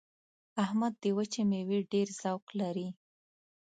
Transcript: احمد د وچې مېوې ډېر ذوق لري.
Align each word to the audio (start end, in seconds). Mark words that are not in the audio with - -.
احمد 0.63 0.93
د 1.03 1.05
وچې 1.17 1.41
مېوې 1.49 1.79
ډېر 1.91 2.07
ذوق 2.21 2.45
لري. 2.59 2.87